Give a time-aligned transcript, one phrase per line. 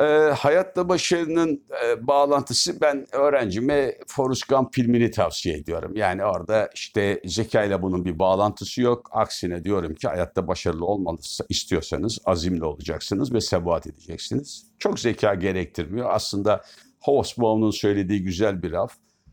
[0.00, 5.96] e, hayatta başarının e, bağlantısı ben öğrencime Forrest Gump filmini tavsiye ediyorum.
[5.96, 9.08] Yani orada işte zekayla bunun bir bağlantısı yok.
[9.12, 14.66] Aksine diyorum ki hayatta başarılı olmanızı istiyorsanız azimli olacaksınız ve sebat edeceksiniz.
[14.78, 16.10] Çok zeka gerektirmiyor.
[16.10, 16.62] Aslında
[17.00, 18.92] Hobsbawm'un söylediği güzel bir laf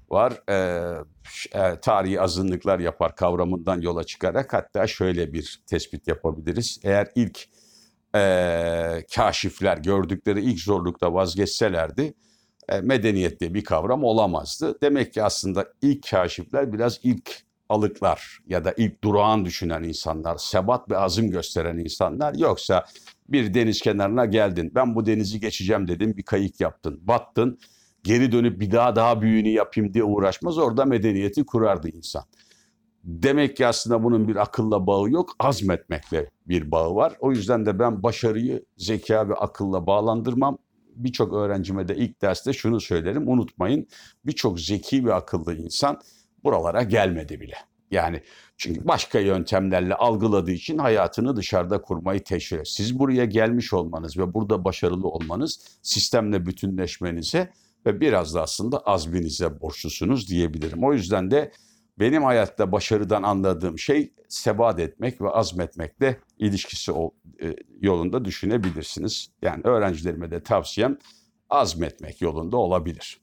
[0.09, 0.33] var.
[0.49, 0.55] E,
[1.53, 6.79] e, tarihi azınlıklar yapar kavramından yola çıkarak hatta şöyle bir tespit yapabiliriz.
[6.83, 7.47] Eğer ilk
[8.15, 12.13] e, kaşifler gördükleri ilk zorlukta vazgeçselerdi
[12.69, 14.77] e, medeniyet diye bir kavram olamazdı.
[14.81, 20.91] Demek ki aslında ilk kaşifler biraz ilk alıklar ya da ilk durağan düşünen insanlar, sebat
[20.91, 22.33] ve azim gösteren insanlar.
[22.33, 22.85] Yoksa
[23.29, 27.59] bir deniz kenarına geldin, ben bu denizi geçeceğim dedin, bir kayık yaptın, battın,
[28.03, 30.57] geri dönüp bir daha daha büyüğünü yapayım diye uğraşmaz.
[30.57, 32.23] Orada medeniyeti kurardı insan.
[33.03, 37.13] Demek ki aslında bunun bir akılla bağı yok, azmetmekle bir bağı var.
[37.19, 40.57] O yüzden de ben başarıyı zeka ve akılla bağlandırmam.
[40.95, 43.87] Birçok öğrencime de ilk derste şunu söylerim, unutmayın
[44.25, 46.01] birçok zeki ve akıllı insan
[46.43, 47.55] buralara gelmedi bile.
[47.91, 48.21] Yani
[48.57, 52.65] çünkü başka yöntemlerle algıladığı için hayatını dışarıda kurmayı teşvik ediyor.
[52.65, 57.51] Siz buraya gelmiş olmanız ve burada başarılı olmanız sistemle bütünleşmenize
[57.85, 60.83] ve biraz da aslında azminize borçlusunuz diyebilirim.
[60.83, 61.51] O yüzden de
[61.99, 66.91] benim hayatta başarıdan anladığım şey sebat etmek ve azmetmekle ilişkisi
[67.41, 69.31] e, yolunda düşünebilirsiniz.
[69.41, 70.97] Yani öğrencilerime de tavsiyem
[71.49, 73.21] azmetmek yolunda olabilir.